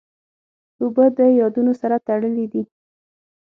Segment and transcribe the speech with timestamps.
[0.81, 2.63] اوبه د یادونو سره تړلې دي.